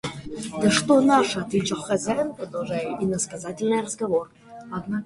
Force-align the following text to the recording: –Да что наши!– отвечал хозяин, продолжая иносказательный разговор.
–Да 0.61 0.71
что 0.71 0.99
наши!– 0.99 1.39
отвечал 1.41 1.79
хозяин, 1.79 2.33
продолжая 2.33 2.97
иносказательный 3.01 3.81
разговор. 3.83 4.31